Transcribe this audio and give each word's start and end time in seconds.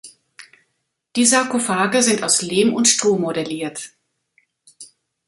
Die 1.15 1.27
Sarkophage 1.27 2.01
sind 2.01 2.23
aus 2.23 2.41
Lehm 2.41 2.73
und 2.73 2.87
Stroh 2.87 3.19
modelliert. 3.19 3.91